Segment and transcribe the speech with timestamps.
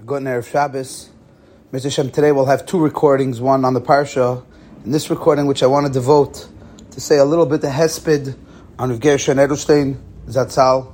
[0.00, 1.10] Good Erev Shabbos.
[1.72, 1.92] Mr.
[1.92, 4.44] Shem, today we'll have two recordings, one on the Parsha,
[4.82, 6.48] and this recording which I want to devote
[6.90, 8.36] to say a little bit of Hesped
[8.80, 10.92] on Rav Gershon Edelstein, Zatzal.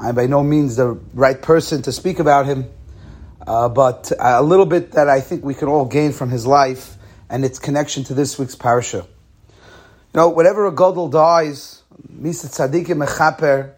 [0.00, 2.68] I'm by no means the right person to speak about him,
[3.46, 6.96] uh, but a little bit that I think we can all gain from his life
[7.28, 9.04] and its connection to this week's Parsha.
[9.04, 13.74] You know, whenever a Gadol dies, Misa Tzadikim Mechaper,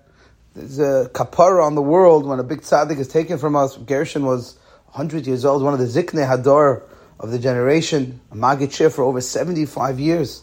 [0.54, 3.76] there's a kapara on the world when a big tzaddik is taken from us.
[3.76, 6.82] Gershon was 100 years old, one of the Zikne Hador
[7.18, 10.42] of the generation, a Magid for over 75 years.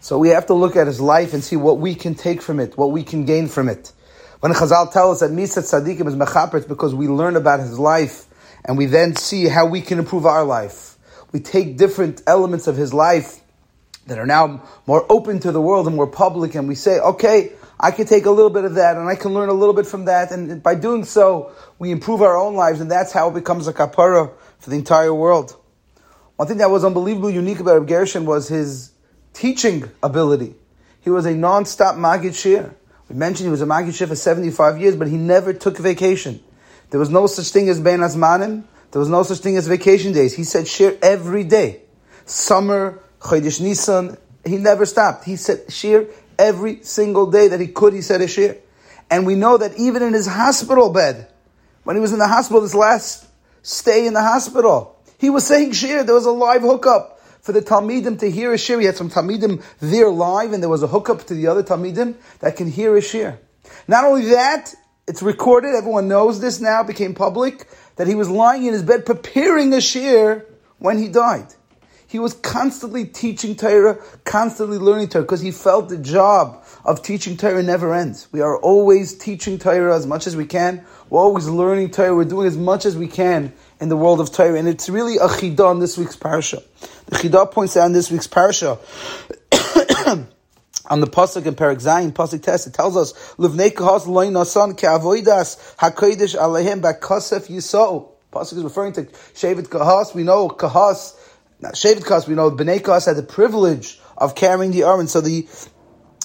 [0.00, 2.58] So we have to look at his life and see what we can take from
[2.58, 3.92] it, what we can gain from it.
[4.40, 8.26] When Chazal tells us that Misat Tzadikim is Mechaper, because we learn about his life
[8.64, 10.98] and we then see how we can improve our life.
[11.32, 13.40] We take different elements of his life
[14.06, 17.52] that are now more open to the world and more public and we say, okay,
[17.78, 19.86] I can take a little bit of that and I can learn a little bit
[19.86, 20.30] from that.
[20.30, 23.72] And by doing so, we improve our own lives and that's how it becomes a
[23.72, 25.56] kapara for the entire world.
[26.36, 28.92] One thing that was unbelievably unique about Reb Gershon was his
[29.32, 30.54] teaching ability.
[31.00, 32.74] He was a non-stop Magid Shir.
[33.08, 36.42] We mentioned he was a Magid Shir for 75 years, but he never took vacation.
[36.90, 38.64] There was no such thing as Ben Azmanim.
[38.90, 40.34] There was no such thing as vacation days.
[40.34, 41.82] He said Shir every day.
[42.24, 45.24] Summer, Chodesh Nisan, he never stopped.
[45.24, 46.06] He said Shir
[46.38, 48.56] Every single day that he could, he said a shir.
[49.10, 51.28] And we know that even in his hospital bed,
[51.84, 53.26] when he was in the hospital, his last
[53.62, 56.02] stay in the hospital, he was saying shir.
[56.02, 58.80] There was a live hookup for the Talmidim to hear a shir.
[58.80, 62.16] He had some Talmidim there live, and there was a hookup to the other Talmidim
[62.40, 63.38] that can hear a shir.
[63.86, 64.74] Not only that,
[65.06, 69.06] it's recorded, everyone knows this now, became public, that he was lying in his bed
[69.06, 70.44] preparing a shir
[70.78, 71.46] when he died.
[72.16, 77.36] He was constantly teaching Torah, constantly learning Torah, because he felt the job of teaching
[77.36, 78.26] Torah never ends.
[78.32, 80.82] We are always teaching Torah as much as we can.
[81.10, 82.16] We're always learning Torah.
[82.16, 84.58] We're doing as much as we can in the world of Torah.
[84.58, 86.64] And it's really a chidah in this week's parsha.
[87.04, 88.78] The chidah points out in this week's parsha,
[90.88, 94.74] on the pasuk in Perak Zayin, pasuk test, it tells us, "Livnei kahas loy nasan
[94.74, 100.14] ke'avoidas hakodesh alehem bakasef yisou." Pasuk is referring to Shevet Kahas.
[100.14, 101.14] We know Kahas
[101.60, 105.08] now, Shevet Kas, we know Bnei Kas had the privilege of carrying the Aron.
[105.08, 105.48] So the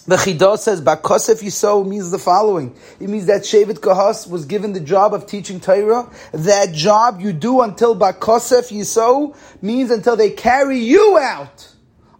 [0.08, 2.76] the Chidah says, Bakosef Yisou means the following.
[3.00, 6.12] It means that Shevet Kahas was given the job of teaching Torah.
[6.34, 11.72] That job you do until Bakosef Yisou means until they carry you out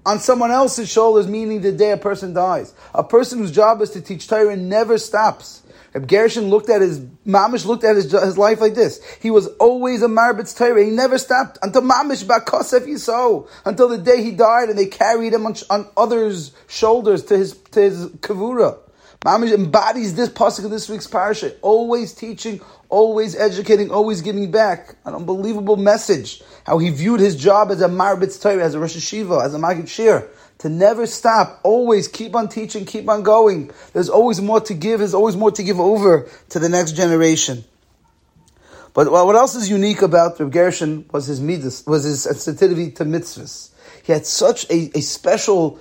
[0.06, 2.74] on someone else's shoulders, meaning the day a person dies.
[2.94, 5.64] A person whose job is to teach Torah never stops.
[5.94, 9.04] Reb Gershon looked at his, Mamish looked at his, his life like this.
[9.22, 10.84] He was always a Marbitz Torah.
[10.84, 15.34] He never stopped until Mamish Bakosef Yisou, until the day he died and they carried
[15.34, 18.78] him on, on others' shoulders to his, to his Kavura.
[19.26, 24.96] Mamish embodies this pasuk of this week's parasha, always teaching, always educating, always giving back.
[25.06, 26.42] An unbelievable message.
[26.66, 29.60] How he viewed his job as a Marbitz Torah, as a Rosh Hashiva, as a
[29.60, 30.28] Magid Shir
[30.62, 33.72] to never stop, always keep on teaching, keep on going.
[33.94, 37.64] There's always more to give, there's always more to give over to the next generation.
[38.94, 43.06] But what else is unique about Reb Gershon was his midas, was his sensitivity to
[43.06, 43.72] mitzvahs.
[44.04, 45.80] He had such a, a special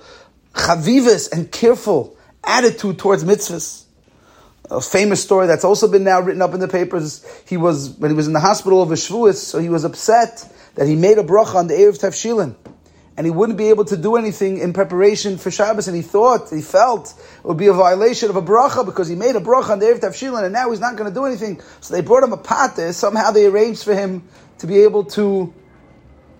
[0.53, 3.85] chavivas and careful attitude towards mitzvahs.
[4.69, 7.25] A famous story that's also been now written up in the papers.
[7.45, 10.87] He was when he was in the hospital of Shavuos, so he was upset that
[10.87, 12.55] he made a bracha on the Eruv Tavshilin
[13.17, 16.49] and he wouldn't be able to do anything in preparation for Shabbos, and he thought,
[16.49, 19.69] he felt it would be a violation of a bracha because he made a bracha
[19.69, 21.61] on the Eruv Tavshilin, and now he's not going to do anything.
[21.81, 22.93] So they brought him a pater.
[22.93, 24.27] Somehow they arranged for him
[24.59, 25.53] to be able to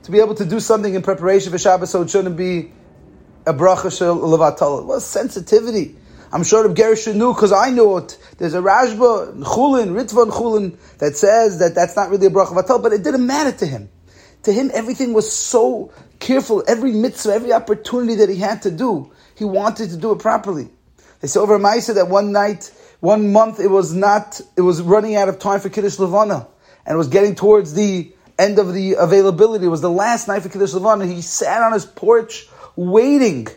[0.04, 2.72] to be able to do something in preparation for Shabbos, so it shouldn't be
[3.46, 4.86] a bracha shel levatol.
[4.86, 5.96] Well, sensitivity.
[6.34, 8.18] I'm sure Reb Gershon knew because I knew it.
[8.38, 12.82] There's a Rashba, Chulin, Ritva Chulin that says that that's not really a bracha vatal,
[12.82, 13.90] but it didn't matter to him.
[14.44, 16.64] To him, everything was so careful.
[16.68, 20.70] Every mitzvah, every opportunity that he had to do, he wanted to do it properly.
[21.20, 25.16] They say over Maisa that one night, one month, it was not, it was running
[25.16, 26.48] out of time for Kiddush Levana,
[26.86, 29.66] and it was getting towards the end of the availability.
[29.66, 31.06] It was the last night for Kiddush Levana.
[31.06, 33.48] He sat on his porch waiting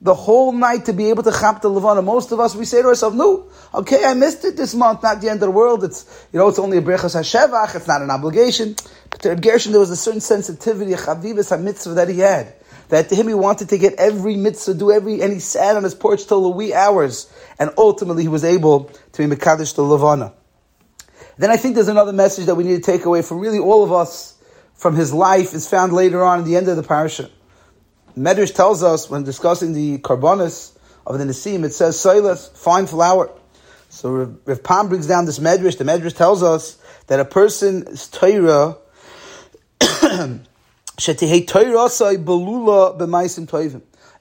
[0.00, 2.02] the whole night to be able to chap the Levana.
[2.02, 5.20] Most of us, we say to ourselves, no, okay, I missed it this month, not
[5.20, 5.82] the end of the world.
[5.82, 8.76] It's, you know, it's only a brechas hashevach, it's not an obligation.
[9.10, 12.54] But to Gershon, there was a certain sensitivity, a chavivas, a mitzvah that he had.
[12.90, 15.82] That to him, he wanted to get every mitzvah, do every, and he sat on
[15.82, 19.82] his porch till the wee hours, and ultimately he was able to be Mekadosh the
[19.82, 20.32] Levana.
[21.36, 23.84] Then I think there's another message that we need to take away from really all
[23.84, 24.36] of us
[24.74, 27.30] from his life is found later on in the end of the parasha.
[28.18, 30.76] Medrash tells us when discussing the korbanos
[31.06, 33.30] of the Nesiim, it says Silas, fine flour.
[33.88, 35.78] So Rav Pam brings down this medrash.
[35.78, 36.76] The medrash tells us
[37.06, 38.76] that a person's Torah.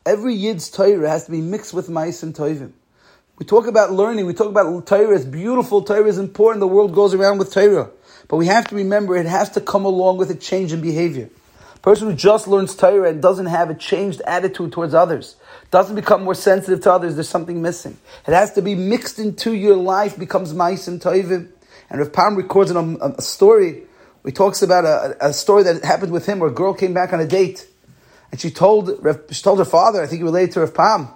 [0.05, 2.71] Every yid's Torah has to be mixed with maisim toivim.
[3.38, 4.25] We talk about learning.
[4.25, 5.15] We talk about Torah.
[5.15, 5.83] It's beautiful.
[5.83, 6.61] Torah is important.
[6.61, 7.91] The world goes around with Torah,
[8.27, 11.29] but we have to remember it has to come along with a change in behavior.
[11.88, 15.38] Person who just learns Torah and doesn't have a changed attitude towards others,
[15.72, 17.98] doesn't become more sensitive to others, there's something missing.
[18.28, 21.48] It has to be mixed into your life, becomes maisim toivim.
[21.89, 23.84] And Rav Pam records in um, a, a story
[24.25, 27.13] he talks about a, a, story that happened with him where a girl came back
[27.13, 27.66] on a date
[28.33, 28.92] and she told,
[29.31, 31.07] she told her father, I think he related to Rav Pam,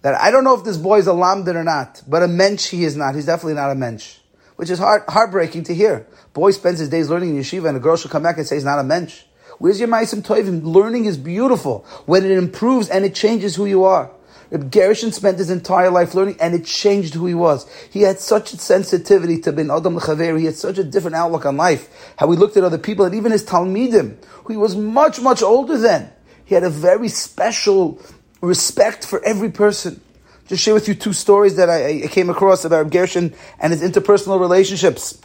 [0.00, 2.70] that I don't know if this boy is a lamdan or not, but a mensch
[2.70, 3.14] he is not.
[3.14, 4.20] He's definitely not a mensch.
[4.56, 6.06] Which is heart, heartbreaking to hear.
[6.32, 8.56] Boy spends his days learning in yeshiva and a girl should come back and say
[8.56, 9.24] he's not a mensch.
[9.58, 10.62] Where's your ma'asim toivim?
[10.64, 14.10] Learning is beautiful when it improves and it changes who you are.
[14.50, 17.68] Reb Gershon spent his entire life learning, and it changed who he was.
[17.90, 20.38] He had such a sensitivity to bin adam l'chaver.
[20.38, 21.88] He had such a different outlook on life.
[22.18, 25.42] How he looked at other people, and even his talmidim, who he was much much
[25.42, 26.12] older than.
[26.44, 28.00] He had a very special
[28.40, 30.00] respect for every person.
[30.46, 33.72] Just share with you two stories that I, I came across about Reb Gershon and
[33.72, 35.18] his interpersonal relationships.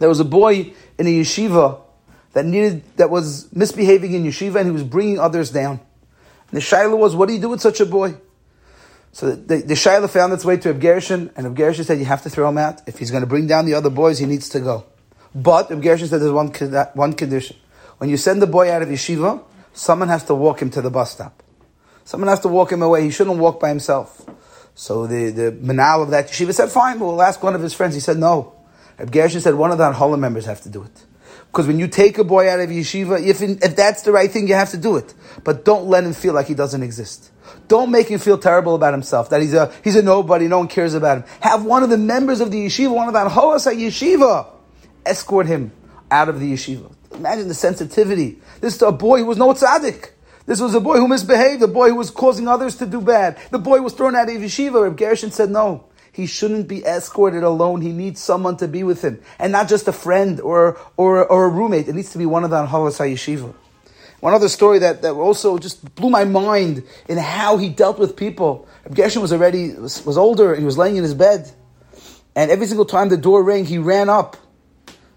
[0.00, 1.83] There was a boy in a yeshiva
[2.34, 5.80] that needed that was misbehaving in yeshiva, and he was bringing others down.
[6.50, 8.16] And the shaila was, what do you do with such a boy?
[9.14, 12.30] So the, the Shaila found its way to Reb and Reb said, you have to
[12.30, 12.82] throw him out.
[12.88, 14.86] If he's going to bring down the other boys, he needs to go.
[15.32, 16.48] But Reb said there's one,
[16.94, 17.56] one condition.
[17.98, 19.40] When you send the boy out of yeshiva,
[19.72, 21.44] someone has to walk him to the bus stop.
[22.04, 23.04] Someone has to walk him away.
[23.04, 24.28] He shouldn't walk by himself.
[24.74, 27.94] So the, the menahel of that yeshiva said, fine, we'll ask one of his friends.
[27.94, 28.52] He said, no.
[28.98, 31.04] Reb said, one of the Anhola members have to do it.
[31.54, 34.28] Because when you take a boy out of yeshiva, if, in, if that's the right
[34.28, 35.14] thing, you have to do it.
[35.44, 37.30] But don't let him feel like he doesn't exist.
[37.68, 40.66] Don't make him feel terrible about himself, that he's a, he's a nobody, no one
[40.66, 41.24] cares about him.
[41.42, 44.48] Have one of the members of the yeshiva, one of the Anholas at yeshiva,
[45.06, 45.70] escort him
[46.10, 46.92] out of the yeshiva.
[47.12, 48.40] Imagine the sensitivity.
[48.60, 50.10] This is a boy who was no tzaddik.
[50.46, 53.38] This was a boy who misbehaved, a boy who was causing others to do bad.
[53.52, 54.82] The boy was thrown out of yeshiva.
[54.82, 55.84] Reb Gershon said, no,
[56.14, 57.80] he shouldn't be escorted alone.
[57.80, 59.20] He needs someone to be with him.
[59.38, 61.88] And not just a friend or, or, or a roommate.
[61.88, 63.52] It needs to be one of the Anhalas HaYeshiva.
[64.20, 68.16] One other story that, that also just blew my mind in how he dealt with
[68.16, 68.68] people.
[68.94, 71.50] Gershon was already, was, was older, he was laying in his bed.
[72.36, 74.36] And every single time the door rang, he ran up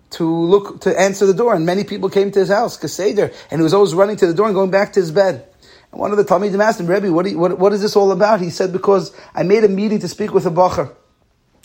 [0.10, 1.54] to look, to answer the door.
[1.54, 4.34] And many people came to his house, Kaseder, and he was always running to the
[4.34, 5.47] door and going back to his bed.
[5.92, 8.12] And one of the Talmidim asked him, Rebbe, what, you, what, what is this all
[8.12, 8.42] about?
[8.42, 10.94] He said, because I made a meeting to speak with a Bacher.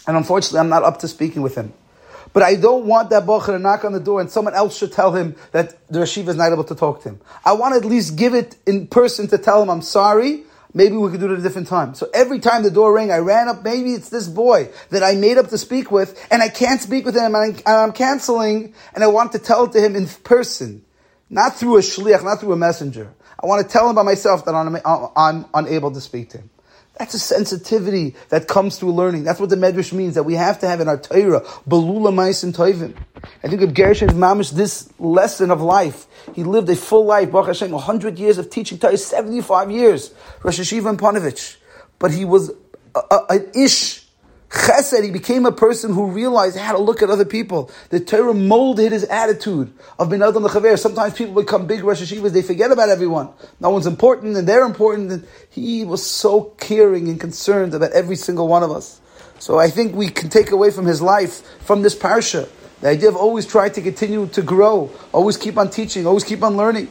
[0.07, 1.73] And unfortunately, I'm not up to speaking with him.
[2.33, 4.93] But I don't want that bocher to knock on the door and someone else should
[4.93, 7.21] tell him that the Rashiva is not able to talk to him.
[7.45, 10.45] I want to at least give it in person to tell him I'm sorry.
[10.75, 11.95] Maybe we could do it at a different time.
[11.95, 13.63] So every time the door rang, I ran up.
[13.63, 17.05] Maybe it's this boy that I made up to speak with, and I can't speak
[17.05, 20.07] with him, and, I, am canceling, and I want to tell it to him in
[20.07, 20.83] person,
[21.29, 23.13] not through a shliach, not through a messenger.
[23.43, 24.77] I want to tell him by myself that I'm,
[25.17, 26.51] I'm unable to speak to him.
[26.99, 29.25] That's a sensitivity that comes through learning.
[29.25, 32.55] That's what the Medrash means, that we have to have in our Torah, Belula Maisim
[32.55, 32.95] Toivim.
[33.43, 36.07] I think of Gershon Mamish, this lesson of life.
[36.35, 40.61] He lived a full life, Baruch Hashem, 100 years of teaching Torah, 75 years, Rosh
[40.61, 41.57] Hashiva and Ponevezh.
[41.99, 42.53] But he was
[42.95, 44.02] an ish
[44.53, 47.71] Chesed, he became a person who realized how to look at other people.
[47.89, 50.79] The Torah molded his attitude of bin Adam Lechaver.
[50.79, 53.31] Sometimes people become big Rosh Hashivas, they forget about everyone.
[53.61, 55.11] No one's important and they're important.
[55.11, 59.01] And he was so caring and concerned about every single one of us.
[59.39, 62.49] So I think we can take away from his life, from this parsha,
[62.83, 66.43] the idea of always trying to continue to grow, always keep on teaching, always keep
[66.43, 66.89] on learning.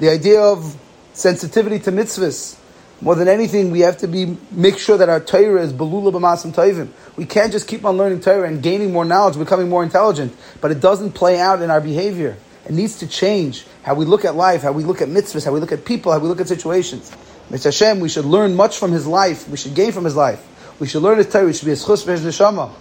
[0.00, 0.76] The idea of
[1.12, 2.58] sensitivity to mitzvahs,
[3.04, 6.54] more than anything, we have to be make sure that our Torah is belula b'masim
[6.54, 6.88] toivim.
[7.16, 10.70] We can't just keep on learning Torah and gaining more knowledge, becoming more intelligent, but
[10.70, 12.38] it doesn't play out in our behavior.
[12.64, 15.52] It needs to change how we look at life, how we look at mitzvahs, how
[15.52, 17.14] we look at people, how we look at situations.
[17.50, 17.64] Mr.
[17.64, 19.46] Hashem, we should learn much from his life.
[19.50, 20.42] We should gain from his life.
[20.80, 21.44] We should learn his Torah.
[21.44, 22.72] We should be a chus v'his neshama.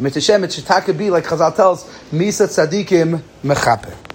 [0.00, 0.14] Mr.
[0.14, 4.11] Hashem, it should be like Chazal tells, Misa tzadikim mechaper.